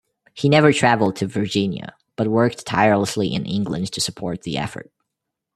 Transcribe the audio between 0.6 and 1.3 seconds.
travelled to